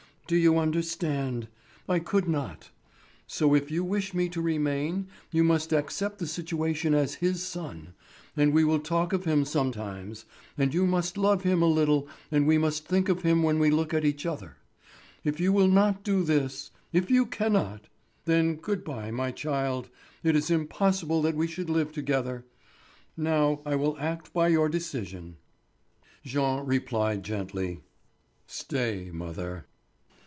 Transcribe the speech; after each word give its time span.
Do 0.27 0.37
you 0.37 0.57
understand? 0.59 1.49
I 1.89 1.99
could 1.99 2.25
not. 2.25 2.69
So 3.27 3.53
if 3.53 3.69
you 3.69 3.83
wish 3.83 4.13
me 4.13 4.29
to 4.29 4.41
remain 4.41 5.09
you 5.29 5.43
must 5.43 5.73
accept 5.73 6.19
the 6.19 6.25
situation 6.27 6.93
as 6.93 7.15
his 7.15 7.43
son, 7.43 7.93
and 8.37 8.53
we 8.53 8.63
will 8.63 8.79
talk 8.79 9.11
of 9.11 9.25
him 9.25 9.43
sometimes; 9.43 10.23
and 10.57 10.73
you 10.73 10.85
must 10.87 11.17
love 11.17 11.43
him 11.43 11.61
a 11.61 11.65
little 11.65 12.07
and 12.31 12.47
we 12.47 12.57
must 12.57 12.85
think 12.87 13.09
of 13.09 13.23
him 13.23 13.43
when 13.43 13.59
we 13.59 13.69
look 13.69 13.93
at 13.93 14.05
each 14.05 14.25
other. 14.25 14.55
If 15.25 15.41
you 15.41 15.51
will 15.51 15.67
not 15.67 16.01
do 16.01 16.23
this—if 16.23 17.11
you 17.11 17.25
cannot—then 17.25 18.55
good 18.55 18.85
bye, 18.85 19.11
my 19.11 19.31
child; 19.31 19.89
it 20.23 20.37
is 20.37 20.49
impossible 20.49 21.21
that 21.23 21.35
we 21.35 21.45
should 21.45 21.69
live 21.69 21.91
together. 21.91 22.45
Now, 23.17 23.59
I 23.65 23.75
will 23.75 23.97
act 23.99 24.31
by 24.31 24.47
your 24.47 24.69
decision." 24.69 25.35
Jean 26.23 26.65
replied 26.65 27.23
gently: 27.23 27.81
"Stay, 28.47 29.09
mother." 29.11 29.65